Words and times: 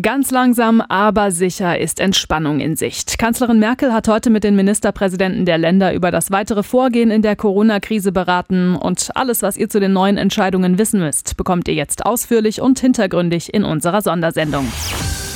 Ganz 0.00 0.30
langsam, 0.30 0.80
aber 0.82 1.32
sicher 1.32 1.76
ist 1.76 1.98
Entspannung 1.98 2.60
in 2.60 2.76
Sicht. 2.76 3.18
Kanzlerin 3.18 3.58
Merkel 3.58 3.92
hat 3.92 4.06
heute 4.06 4.30
mit 4.30 4.44
den 4.44 4.54
Ministerpräsidenten 4.54 5.46
der 5.46 5.58
Länder 5.58 5.92
über 5.92 6.12
das 6.12 6.30
weitere 6.30 6.62
Vorgehen 6.62 7.10
in 7.10 7.22
der 7.22 7.34
Corona-Krise 7.34 8.12
beraten 8.12 8.76
und 8.76 9.10
alles, 9.16 9.42
was 9.42 9.56
ihr 9.56 9.68
zu 9.68 9.80
den 9.80 9.92
neuen 9.92 10.16
Entscheidungen 10.16 10.78
wissen 10.78 11.00
müsst, 11.00 11.36
bekommt 11.36 11.66
ihr 11.66 11.74
jetzt 11.74 12.06
ausführlich 12.06 12.60
und 12.60 12.78
hintergründig 12.78 13.52
in 13.52 13.64
unserer 13.64 14.00
Sondersendung. 14.00 14.68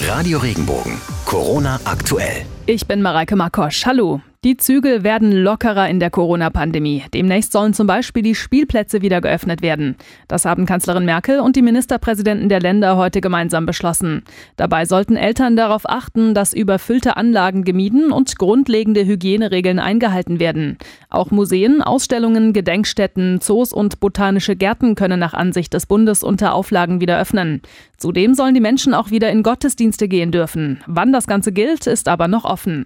Radio 0.06 0.38
Regenbogen, 0.38 1.01
Corona 1.25 1.81
aktuell. 1.85 2.47
Ich 2.67 2.87
bin 2.87 3.03
Mareike 3.03 3.35
Makosch. 3.35 3.85
Hallo. 3.87 4.21
Die 4.45 4.58
Zügel 4.58 5.04
werden 5.04 5.33
lockerer 5.33 5.88
in 5.88 6.01
der 6.01 6.11
Corona-Pandemie. 6.11 7.04
Demnächst 7.15 7.51
sollen 7.51 7.72
zum 7.72 7.87
Beispiel 7.87 8.22
die 8.22 8.35
Spielplätze 8.35 9.01
wieder 9.01 9.22
geöffnet 9.22 9.63
werden. 9.63 9.97
Das 10.29 10.44
haben 10.44 10.67
Kanzlerin 10.67 11.06
Merkel 11.06 11.40
und 11.40 11.56
die 11.56 11.63
Ministerpräsidenten 11.63 12.51
der 12.51 12.61
Länder 12.61 12.99
heute 12.99 13.22
gemeinsam 13.22 13.65
beschlossen. 13.65 14.22
Dabei 14.57 14.85
sollten 14.85 15.17
Eltern 15.17 15.57
darauf 15.57 15.88
achten, 15.88 16.34
dass 16.34 16.53
überfüllte 16.53 17.17
Anlagen 17.17 17.65
gemieden 17.65 18.12
und 18.12 18.37
grundlegende 18.37 19.07
Hygieneregeln 19.07 19.79
eingehalten 19.79 20.39
werden. 20.39 20.77
Auch 21.09 21.31
Museen, 21.31 21.81
Ausstellungen, 21.81 22.53
Gedenkstätten, 22.53 23.41
Zoos 23.41 23.73
und 23.73 23.98
botanische 23.98 24.56
Gärten 24.56 24.95
können 24.95 25.20
nach 25.20 25.33
Ansicht 25.33 25.73
des 25.73 25.87
Bundes 25.87 26.23
unter 26.23 26.53
Auflagen 26.53 27.01
wieder 27.01 27.19
öffnen. 27.19 27.62
Zudem 27.97 28.34
sollen 28.34 28.53
die 28.53 28.61
Menschen 28.61 28.92
auch 28.92 29.11
wieder 29.11 29.31
in 29.31 29.42
Gottesdienste 29.42 30.06
gehen 30.06 30.33
dürfen. 30.33 30.83
Wann 30.87 31.15
das 31.15 31.27
Ganze 31.27 31.51
gilt, 31.51 31.87
ist 31.87 32.09
aber 32.09 32.29
noch 32.29 32.45
offen. 32.45 32.84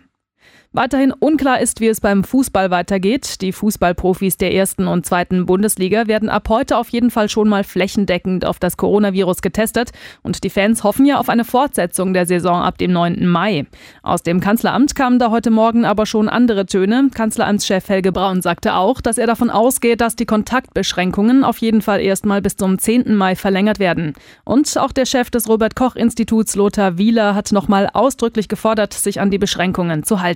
Weiterhin 0.73 1.12
unklar 1.12 1.60
ist, 1.60 1.80
wie 1.80 1.88
es 1.88 2.01
beim 2.01 2.23
Fußball 2.23 2.70
weitergeht. 2.70 3.41
Die 3.41 3.52
Fußballprofis 3.52 4.37
der 4.37 4.52
ersten 4.52 4.87
und 4.87 5.06
zweiten 5.06 5.47
Bundesliga 5.47 6.06
werden 6.06 6.28
ab 6.28 6.51
heute 6.51 6.77
auf 6.77 6.91
jeden 6.91 7.11
Fall 7.11 7.30
schon 7.30 7.48
mal 7.48 7.64
flächendeckend 7.64 8.45
auf 8.45 8.59
das 8.59 8.77
Coronavirus 8.77 9.41
getestet 9.41 9.92
und 10.23 10.45
die 10.45 10.51
Fans 10.51 10.84
hoffen 10.84 11.06
ja 11.06 11.19
auf 11.19 11.30
eine 11.30 11.47
Fortsetzung 11.47 12.12
der 12.12 12.27
Saison 12.27 12.61
ab 12.61 12.77
dem 12.77 12.92
9. 12.92 13.27
Mai. 13.27 13.64
Aus 14.02 14.23
dem 14.23 14.41
Kanzleramt 14.41 14.95
kamen 14.95 15.19
da 15.19 15.30
heute 15.30 15.51
Morgen 15.51 15.86
aber 15.86 16.05
schon 16.05 16.28
andere 16.28 16.67
Töne. 16.67 17.08
Kanzleramtschef 17.14 17.89
Helge 17.89 18.12
Braun 18.12 18.42
sagte 18.42 18.75
auch, 18.75 19.00
dass 19.00 19.17
er 19.17 19.27
davon 19.27 19.48
ausgeht, 19.48 20.02
dass 20.02 20.17
die 20.17 20.27
Kontaktbeschränkungen 20.27 21.45
auf 21.45 21.58
jeden 21.58 21.80
Fall 21.80 22.02
erstmal 22.02 22.42
bis 22.42 22.56
zum 22.56 22.78
10. 22.78 23.17
Mai 23.17 23.36
verlängert 23.36 23.78
werden. 23.78 24.12
Und 24.45 24.77
auch 24.77 24.92
der 24.92 25.06
Chef 25.06 25.30
des 25.30 25.48
Robert 25.48 25.75
Koch 25.77 25.97
Instituts 25.97 26.55
Lothar 26.56 26.98
Wieler 26.98 27.34
hat 27.34 27.52
nochmal 27.52 27.89
ausdrücklich 27.95 28.48
gefordert, 28.48 28.92
sich 28.92 29.19
an 29.19 29.30
die 29.30 29.39
Beschränkungen 29.39 30.02
zu 30.02 30.20
halten. 30.20 30.28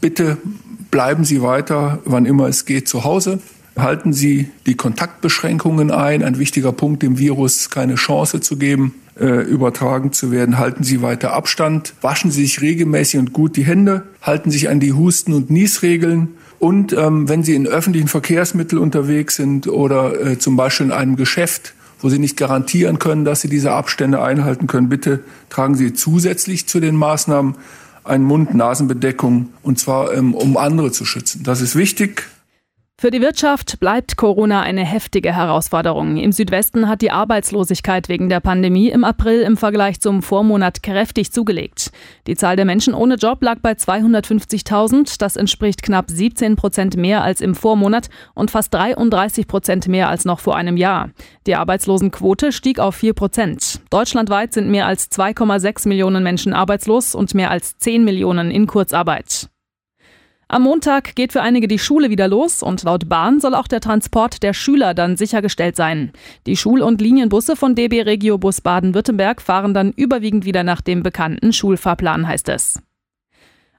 Bitte 0.00 0.38
bleiben 0.90 1.24
Sie 1.24 1.42
weiter, 1.42 2.00
wann 2.04 2.26
immer 2.26 2.48
es 2.48 2.64
geht, 2.64 2.88
zu 2.88 3.04
Hause. 3.04 3.38
Halten 3.76 4.12
Sie 4.12 4.50
die 4.66 4.74
Kontaktbeschränkungen 4.74 5.90
ein. 5.90 6.22
Ein 6.22 6.38
wichtiger 6.38 6.72
Punkt, 6.72 7.02
dem 7.02 7.18
Virus 7.18 7.70
keine 7.70 7.94
Chance 7.94 8.40
zu 8.40 8.56
geben, 8.56 8.94
äh, 9.18 9.42
übertragen 9.42 10.12
zu 10.12 10.30
werden. 10.30 10.58
Halten 10.58 10.84
Sie 10.84 11.00
weiter 11.00 11.32
Abstand. 11.32 11.94
Waschen 12.02 12.30
Sie 12.30 12.42
sich 12.42 12.60
regelmäßig 12.60 13.20
und 13.20 13.32
gut 13.32 13.56
die 13.56 13.64
Hände. 13.64 14.02
Halten 14.20 14.50
Sie 14.50 14.58
sich 14.58 14.68
an 14.68 14.80
die 14.80 14.92
Husten- 14.92 15.32
und 15.32 15.50
Niesregeln. 15.50 16.34
Und 16.58 16.92
ähm, 16.92 17.28
wenn 17.28 17.42
Sie 17.42 17.54
in 17.54 17.66
öffentlichen 17.66 18.08
Verkehrsmitteln 18.08 18.80
unterwegs 18.80 19.36
sind 19.36 19.66
oder 19.66 20.20
äh, 20.20 20.38
zum 20.38 20.56
Beispiel 20.56 20.86
in 20.86 20.92
einem 20.92 21.16
Geschäft, 21.16 21.74
wo 22.00 22.08
Sie 22.08 22.18
nicht 22.18 22.36
garantieren 22.36 22.98
können, 22.98 23.24
dass 23.24 23.40
Sie 23.40 23.48
diese 23.48 23.72
Abstände 23.72 24.22
einhalten 24.22 24.66
können, 24.66 24.88
bitte 24.88 25.20
tragen 25.48 25.74
Sie 25.74 25.94
zusätzlich 25.94 26.66
zu 26.66 26.78
den 26.78 26.96
Maßnahmen 26.96 27.56
eine 28.04 28.24
Mund-Nasen-Bedeckung 28.24 29.50
und 29.62 29.78
zwar 29.78 30.12
ähm, 30.12 30.34
um 30.34 30.56
andere 30.56 30.92
zu 30.92 31.04
schützen. 31.04 31.42
Das 31.42 31.60
ist 31.60 31.76
wichtig. 31.76 32.28
Für 33.02 33.10
die 33.10 33.20
Wirtschaft 33.20 33.80
bleibt 33.80 34.16
Corona 34.16 34.60
eine 34.60 34.84
heftige 34.84 35.34
Herausforderung. 35.34 36.18
Im 36.18 36.30
Südwesten 36.30 36.88
hat 36.88 37.02
die 37.02 37.10
Arbeitslosigkeit 37.10 38.08
wegen 38.08 38.28
der 38.28 38.38
Pandemie 38.38 38.90
im 38.90 39.02
April 39.02 39.40
im 39.40 39.56
Vergleich 39.56 40.00
zum 40.00 40.22
Vormonat 40.22 40.84
kräftig 40.84 41.32
zugelegt. 41.32 41.90
Die 42.28 42.36
Zahl 42.36 42.54
der 42.54 42.64
Menschen 42.64 42.94
ohne 42.94 43.16
Job 43.16 43.42
lag 43.42 43.58
bei 43.58 43.72
250.000. 43.72 45.18
Das 45.18 45.34
entspricht 45.34 45.82
knapp 45.82 46.10
17 46.10 46.54
Prozent 46.54 46.96
mehr 46.96 47.24
als 47.24 47.40
im 47.40 47.56
Vormonat 47.56 48.08
und 48.34 48.52
fast 48.52 48.72
33 48.72 49.48
Prozent 49.48 49.88
mehr 49.88 50.08
als 50.08 50.24
noch 50.24 50.38
vor 50.38 50.54
einem 50.54 50.76
Jahr. 50.76 51.10
Die 51.48 51.56
Arbeitslosenquote 51.56 52.52
stieg 52.52 52.78
auf 52.78 52.94
4 52.94 53.14
Prozent. 53.14 53.80
Deutschlandweit 53.90 54.52
sind 54.52 54.70
mehr 54.70 54.86
als 54.86 55.10
2,6 55.10 55.88
Millionen 55.88 56.22
Menschen 56.22 56.52
arbeitslos 56.52 57.16
und 57.16 57.34
mehr 57.34 57.50
als 57.50 57.76
10 57.78 58.04
Millionen 58.04 58.52
in 58.52 58.68
Kurzarbeit. 58.68 59.48
Am 60.52 60.64
Montag 60.64 61.14
geht 61.16 61.32
für 61.32 61.40
einige 61.40 61.66
die 61.66 61.78
Schule 61.78 62.10
wieder 62.10 62.28
los 62.28 62.62
und 62.62 62.82
laut 62.82 63.08
Bahn 63.08 63.40
soll 63.40 63.54
auch 63.54 63.66
der 63.66 63.80
Transport 63.80 64.42
der 64.42 64.52
Schüler 64.52 64.92
dann 64.92 65.16
sichergestellt 65.16 65.76
sein. 65.76 66.12
Die 66.44 66.58
Schul- 66.58 66.82
und 66.82 67.00
Linienbusse 67.00 67.56
von 67.56 67.74
DB 67.74 68.02
Regio 68.02 68.36
Bus 68.36 68.60
Baden-Württemberg 68.60 69.40
fahren 69.40 69.72
dann 69.72 69.92
überwiegend 69.92 70.44
wieder 70.44 70.62
nach 70.62 70.82
dem 70.82 71.02
bekannten 71.02 71.54
Schulfahrplan, 71.54 72.28
heißt 72.28 72.50
es. 72.50 72.82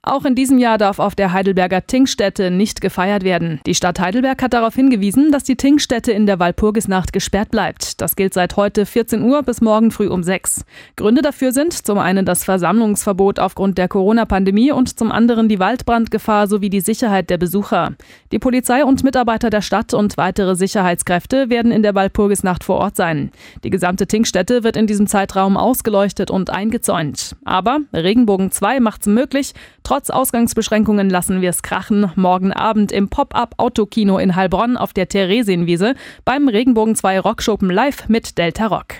Auch 0.06 0.26
in 0.26 0.36
diesem 0.36 0.58
Jahr 0.58 0.78
darf 0.78 1.00
auf 1.00 1.16
der 1.16 1.32
Heidelberger 1.32 1.88
Tinkstätte 1.88 2.52
nicht 2.52 2.82
gefeiert 2.82 3.24
werden. 3.24 3.62
Die 3.66 3.74
Stadt 3.74 4.02
Heidelberg 4.02 4.44
hat 4.44 4.54
darauf 4.54 4.76
hingewiesen, 4.76 5.32
dass 5.32 5.46
die 5.46 5.56
Tinkstätte 5.56 6.12
in 6.12 6.26
der 6.26 6.40
Walpurgisnacht 6.40 7.14
gesperrt 7.14 7.52
bleibt. 7.52 8.02
Das 8.02 8.18
gilt 8.18 8.34
seit 8.34 8.58
heute 8.58 8.86
14 8.86 9.22
Uhr 9.22 9.44
bis 9.44 9.62
morgen 9.62 9.92
früh 9.92 10.10
um 10.10 10.22
6. 10.22 10.66
Gründe 10.98 11.22
dafür 11.22 11.54
sind 11.54 11.72
zum 11.72 12.00
einen 12.00 12.26
das 12.26 12.44
Versammlungsverbot 12.44 13.40
aufgrund 13.40 13.78
der 13.78 13.88
Corona-Pandemie 13.88 14.74
und 14.74 15.00
zum 15.00 15.10
anderen 15.10 15.48
die 15.48 15.60
Waldbrandgefahr 15.60 16.48
sowie 16.48 16.70
die 16.70 16.82
Sicherheit 16.82 17.30
der 17.30 17.38
Besucher. 17.38 17.94
Die 18.34 18.40
Polizei 18.40 18.84
und 18.84 19.06
Mitarbeiter 19.06 19.50
der 19.50 19.62
Stadt 19.62 19.94
und 19.94 20.18
weitere 20.18 20.58
Sicherheitskräfte 20.58 21.50
werden 21.50 21.72
in 21.72 21.82
der 21.82 21.96
Walpurgisnacht 21.96 22.66
vor 22.66 22.76
Ort 22.80 22.98
sein. 22.98 23.32
Die 23.64 23.70
gesamte 23.70 24.06
Tinkstätte 24.06 24.66
wird 24.66 24.76
in 24.76 24.86
diesem 24.86 25.08
Zeitraum 25.08 25.56
ausgeleuchtet 25.56 26.30
und 26.30 26.50
eingezäunt. 26.50 27.38
Aber 27.46 27.80
Regenbogen 27.94 28.52
2 28.52 28.82
macht's 28.82 29.08
möglich, 29.08 29.54
Trotz 29.94 30.10
Ausgangsbeschränkungen 30.10 31.08
lassen 31.08 31.42
wir 31.42 31.52
es 31.52 31.62
krachen. 31.62 32.12
Morgen 32.16 32.52
Abend 32.52 32.92
im 32.92 33.10
Pop-Up-Autokino 33.10 34.18
in 34.18 34.36
Heilbronn 34.36 34.76
auf 34.76 34.92
der 34.92 35.08
Theresienwiese 35.08 35.94
beim 36.26 36.48
Regenbogen 36.48 36.96
2 36.96 37.20
Rockschuppen 37.20 37.70
live 37.70 38.10
mit 38.10 38.40
Delta 38.40 38.66
Rock. 38.66 38.96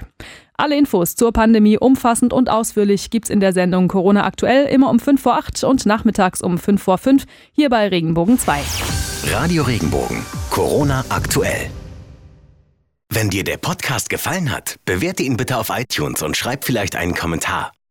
Alle 0.56 0.78
Infos 0.78 1.16
zur 1.16 1.34
Pandemie 1.34 1.80
umfassend 1.80 2.32
und 2.32 2.48
ausführlich 2.48 3.10
gibt's 3.10 3.32
in 3.32 3.40
der 3.40 3.54
Sendung 3.54 3.88
Corona 3.88 4.24
aktuell 4.24 4.68
immer 4.68 4.92
um 4.92 5.00
5 5.00 5.20
vor 5.20 5.36
8 5.36 5.64
und 5.64 5.88
nachmittags 5.88 6.44
um 6.44 6.60
5 6.60 6.84
vor 6.84 7.00
5 7.00 7.26
hier 7.54 7.72
bei 7.72 7.88
Regenbogen 7.88 8.38
2. 8.38 8.60
Radio 9.32 9.64
Regenbogen, 9.64 10.24
Corona 10.52 11.04
aktuell. 11.10 11.72
Wenn 13.10 13.32
dir 13.32 13.44
der 13.44 13.58
Podcast 13.58 14.12
gefallen 14.12 14.52
hat, 14.52 14.76
bewerte 14.86 15.24
ihn 15.24 15.38
bitte 15.38 15.58
auf 15.58 15.72
iTunes 15.72 16.22
und 16.22 16.38
schreib 16.38 16.64
vielleicht 16.64 16.96
einen 16.96 17.16
Kommentar. 17.16 17.72